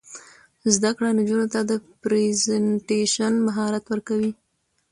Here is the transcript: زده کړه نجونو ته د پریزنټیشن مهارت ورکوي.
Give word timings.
زده 0.75 0.91
کړه 0.97 1.09
نجونو 1.19 1.47
ته 1.53 1.59
د 1.69 1.71
پریزنټیشن 2.01 3.33
مهارت 3.47 3.83
ورکوي. 3.87 4.31